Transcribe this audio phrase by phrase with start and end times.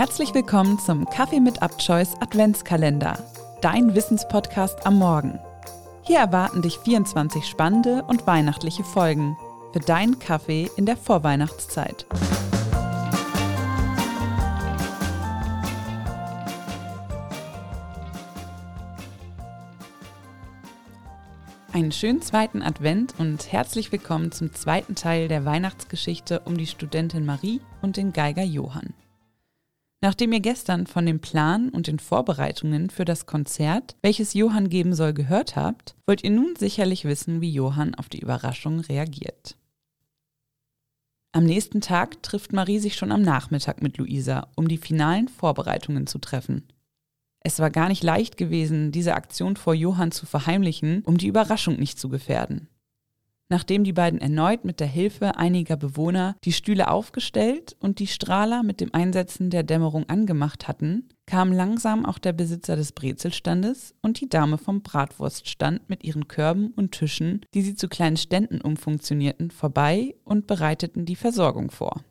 [0.00, 3.18] Herzlich willkommen zum Kaffee mit Abchoice Adventskalender,
[3.60, 5.38] dein Wissenspodcast am Morgen.
[6.00, 9.36] Hier erwarten dich 24 spannende und weihnachtliche Folgen
[9.74, 12.06] für deinen Kaffee in der Vorweihnachtszeit.
[21.74, 27.26] Einen schönen zweiten Advent und herzlich willkommen zum zweiten Teil der Weihnachtsgeschichte um die Studentin
[27.26, 28.94] Marie und den Geiger Johann.
[30.02, 34.94] Nachdem ihr gestern von dem Plan und den Vorbereitungen für das Konzert, welches Johann geben
[34.94, 39.56] soll, gehört habt, wollt ihr nun sicherlich wissen, wie Johann auf die Überraschung reagiert.
[41.32, 46.06] Am nächsten Tag trifft Marie sich schon am Nachmittag mit Luisa, um die finalen Vorbereitungen
[46.06, 46.66] zu treffen.
[47.40, 51.76] Es war gar nicht leicht gewesen, diese Aktion vor Johann zu verheimlichen, um die Überraschung
[51.76, 52.68] nicht zu gefährden.
[53.52, 58.62] Nachdem die beiden erneut mit der Hilfe einiger Bewohner die Stühle aufgestellt und die Strahler
[58.62, 64.20] mit dem Einsetzen der Dämmerung angemacht hatten, kam langsam auch der Besitzer des Brezelstandes und
[64.20, 69.50] die Dame vom Bratwurststand mit ihren Körben und Tischen, die sie zu kleinen Ständen umfunktionierten,
[69.50, 72.04] vorbei und bereiteten die Versorgung vor.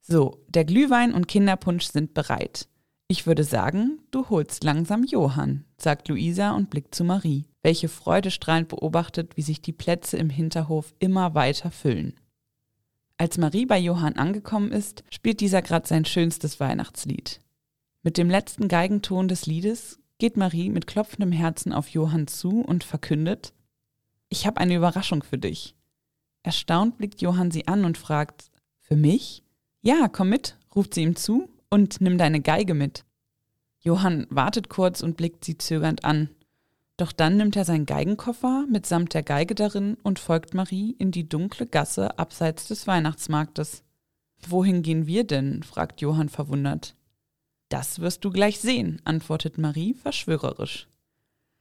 [0.00, 2.66] So, der Glühwein und Kinderpunsch sind bereit.
[3.06, 8.68] Ich würde sagen, du holst langsam Johann, sagt Luisa und blickt zu Marie welche freudestrahlend
[8.68, 12.14] beobachtet, wie sich die Plätze im Hinterhof immer weiter füllen.
[13.18, 17.40] Als Marie bei Johann angekommen ist, spielt dieser gerade sein schönstes Weihnachtslied.
[18.02, 22.82] Mit dem letzten Geigenton des Liedes geht Marie mit klopfendem Herzen auf Johann zu und
[22.82, 23.52] verkündet,
[24.30, 25.74] ich habe eine Überraschung für dich.
[26.42, 29.42] Erstaunt blickt Johann sie an und fragt, für mich?
[29.82, 33.04] Ja, komm mit, ruft sie ihm zu und nimm deine Geige mit.
[33.80, 36.30] Johann wartet kurz und blickt sie zögernd an.
[37.00, 41.26] Doch dann nimmt er seinen Geigenkoffer mitsamt der Geige darin und folgt Marie in die
[41.26, 43.84] dunkle Gasse abseits des Weihnachtsmarktes.
[44.46, 45.62] Wohin gehen wir denn?
[45.62, 46.94] fragt Johann verwundert.
[47.70, 50.88] Das wirst du gleich sehen, antwortet Marie verschwörerisch.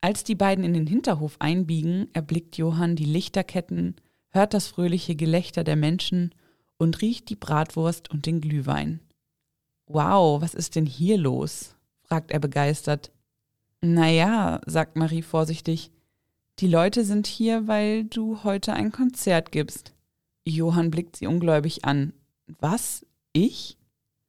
[0.00, 3.94] Als die beiden in den Hinterhof einbiegen, erblickt Johann die Lichterketten,
[4.30, 6.34] hört das fröhliche Gelächter der Menschen
[6.76, 8.98] und riecht die Bratwurst und den Glühwein.
[9.86, 11.76] Wow, was ist denn hier los?
[12.02, 13.12] fragt er begeistert.
[13.82, 15.90] Naja, sagt Marie vorsichtig,
[16.58, 19.94] die Leute sind hier, weil du heute ein Konzert gibst.
[20.44, 22.12] Johann blickt sie ungläubig an.
[22.58, 23.06] Was?
[23.32, 23.78] Ich?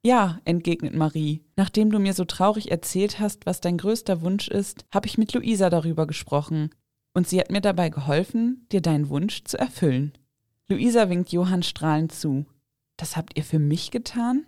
[0.02, 1.42] Ja, entgegnet Marie.
[1.56, 5.32] Nachdem du mir so traurig erzählt hast, was dein größter Wunsch ist, habe ich mit
[5.34, 6.70] Luisa darüber gesprochen.
[7.14, 10.12] Und sie hat mir dabei geholfen, dir deinen Wunsch zu erfüllen.
[10.68, 12.46] Luisa winkt Johann strahlend zu.
[12.96, 14.46] Das habt ihr für mich getan?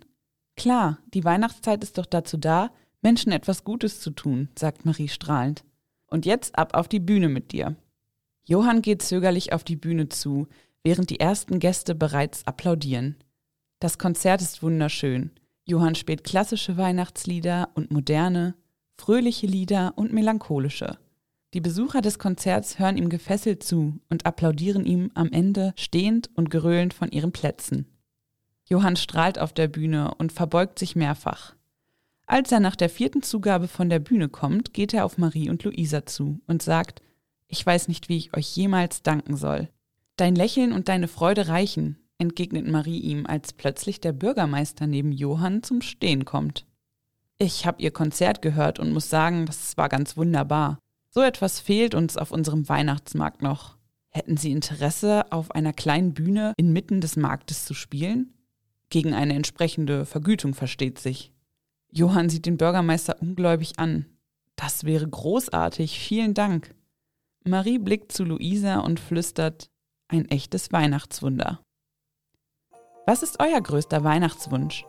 [0.57, 2.71] Klar, die Weihnachtszeit ist doch dazu da,
[3.05, 5.63] Menschen etwas Gutes zu tun, sagt Marie strahlend.
[6.07, 7.75] Und jetzt ab auf die Bühne mit dir.
[8.45, 10.47] Johann geht zögerlich auf die Bühne zu,
[10.83, 13.15] während die ersten Gäste bereits applaudieren.
[13.79, 15.29] Das Konzert ist wunderschön.
[15.65, 18.55] Johann spielt klassische Weihnachtslieder und moderne,
[18.95, 20.97] fröhliche Lieder und melancholische.
[21.53, 26.49] Die Besucher des Konzerts hören ihm gefesselt zu und applaudieren ihm am Ende stehend und
[26.49, 27.85] geröhlend von ihren Plätzen.
[28.67, 31.53] Johann strahlt auf der Bühne und verbeugt sich mehrfach.
[32.27, 35.63] Als er nach der vierten Zugabe von der Bühne kommt, geht er auf Marie und
[35.63, 37.01] Luisa zu und sagt,
[37.47, 39.69] ich weiß nicht, wie ich euch jemals danken soll.
[40.17, 45.61] Dein Lächeln und deine Freude reichen, entgegnet Marie ihm, als plötzlich der Bürgermeister neben Johann
[45.61, 46.65] zum Stehen kommt.
[47.37, 50.79] Ich habe ihr Konzert gehört und muss sagen, das war ganz wunderbar.
[51.09, 53.77] So etwas fehlt uns auf unserem Weihnachtsmarkt noch.
[54.09, 58.33] Hätten Sie Interesse, auf einer kleinen Bühne inmitten des Marktes zu spielen?
[58.89, 61.34] Gegen eine entsprechende Vergütung versteht sich.
[61.95, 64.05] Johann sieht den Bürgermeister ungläubig an.
[64.57, 66.75] Das wäre großartig, vielen Dank.
[67.45, 69.69] Marie blickt zu Luisa und flüstert,
[70.09, 71.61] ein echtes Weihnachtswunder.
[73.05, 74.85] Was ist euer größter Weihnachtswunsch?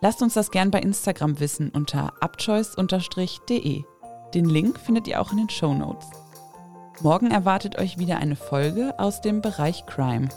[0.00, 3.84] Lasst uns das gern bei Instagram wissen unter abchoice-de.
[4.34, 6.08] Den Link findet ihr auch in den Show Notes.
[7.00, 10.28] Morgen erwartet euch wieder eine Folge aus dem Bereich Crime.